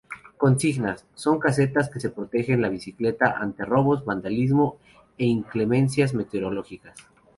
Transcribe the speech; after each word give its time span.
Consignas: 0.35 1.05
son 1.13 1.37
casetas 1.37 1.91
que 1.91 2.09
protegen 2.09 2.59
la 2.59 2.69
bicicleta 2.69 3.37
ante 3.37 3.65
robos, 3.65 4.03
vandalismo 4.03 4.79
e 5.19 5.27
inclemencias 5.27 6.15
meteorológicas. 6.15 6.97